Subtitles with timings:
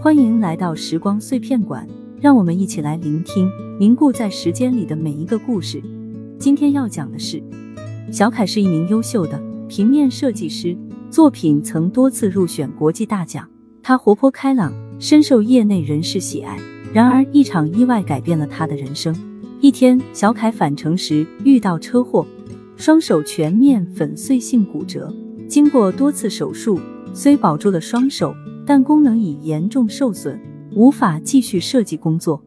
[0.00, 1.84] 欢迎来到时光碎片馆，
[2.20, 5.82] 让我们一起来聆听凝固在时间里的每一个故事。
[6.38, 7.42] 今天要讲的是，
[8.12, 10.78] 小凯是一名优秀的平面设计师，
[11.10, 13.48] 作品曾多次入选国际大奖。
[13.82, 16.56] 他活泼开朗，深受业内人士喜爱。
[16.94, 19.12] 然而，一场意外改变了他的人生。
[19.60, 22.24] 一天，小凯返程时遇到车祸，
[22.76, 25.12] 双手全面粉碎性骨折。
[25.48, 26.78] 经过多次手术，
[27.12, 28.32] 虽保住了双手，
[28.68, 30.38] 但功能已严重受损，
[30.74, 32.42] 无法继续设计工作。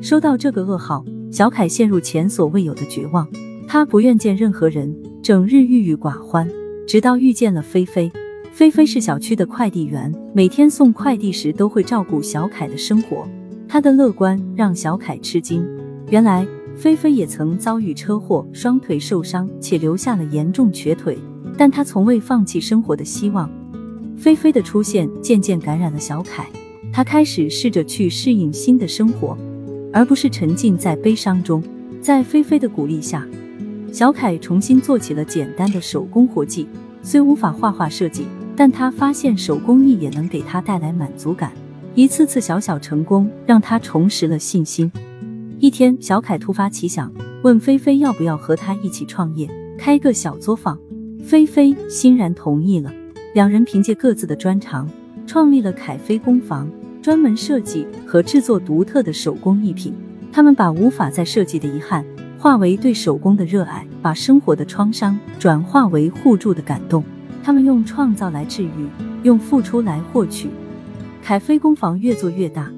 [0.00, 3.28] 收到这个噩耗，小凯陷入前所未有的绝望。
[3.68, 6.50] 他不愿见任何人，整日郁郁寡欢。
[6.84, 8.10] 直到遇见了菲菲。
[8.50, 13.24] 菲菲是小区的快递员，每天送快递时都会照顾小凯的生活。
[13.68, 15.64] 她的乐观让小凯吃惊。
[16.10, 21.16] 原来，菲菲也曾遭遇车祸，双腿受伤且留下了严重瘸腿，
[21.56, 23.48] 但她从未放弃生活的希望。
[24.22, 26.48] 菲菲的出现渐渐感染了小凯，
[26.92, 29.36] 他开始试着去适应新的生活，
[29.92, 31.60] 而不是沉浸在悲伤中。
[32.00, 33.26] 在菲菲的鼓励下，
[33.92, 36.68] 小凯重新做起了简单的手工活计。
[37.02, 38.24] 虽无法画画设计，
[38.54, 41.52] 但他发现手工艺也能给他带来满足感。
[41.96, 44.92] 一次次小小成功让他重拾了信心。
[45.58, 50.78] 一天，小凯突发奇想，问菲菲要不要和他一起创业，开个小作坊。
[51.24, 52.92] 菲菲欣然同意了。
[53.34, 54.86] 两人凭借各自的专长，
[55.26, 59.94] 创立了凯菲工坊，专门设计和制作独特的手工艺品。
[60.30, 62.04] 他们把无法再设计的遗憾
[62.38, 67.02] 化为对手工的热爱，把生活的创伤转化为互助的感动。
[67.42, 68.88] 他们用创造来治愈，
[69.22, 70.50] 用付出来获取。
[71.22, 72.70] 凯菲工坊越做越大，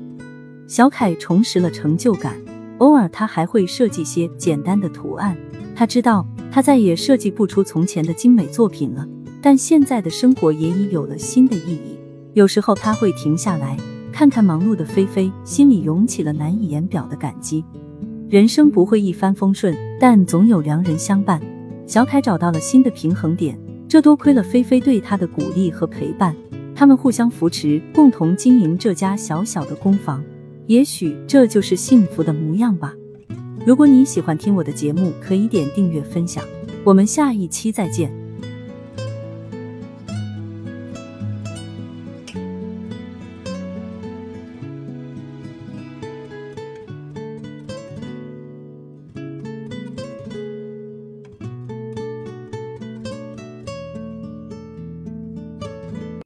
[0.69, 2.35] 小凯重拾了成就感。
[2.79, 5.37] 偶尔，他还会设计些简单的图案。
[5.75, 9.07] 他知道，他再也设计不出从前的精美作品了。
[9.45, 11.99] 但现在的生活也已有了新的意义。
[12.33, 13.77] 有时候，他会停下来
[14.11, 17.63] 看看忙碌的菲菲，心里涌起了难以言表的感激。
[18.31, 21.39] 人生不会一帆风顺，但总有良人相伴。
[21.87, 23.55] 小凯找到了新的平衡点，
[23.87, 26.35] 这多亏了菲菲对他的鼓励和陪伴。
[26.75, 30.25] 他们互相扶持，共同经营这家小小的工坊。
[30.69, 32.95] 也许这就是幸福的模样吧。
[33.67, 36.43] 如果你喜欢听我的节目，可以点订阅分享。
[36.83, 38.24] 我们下一期再见。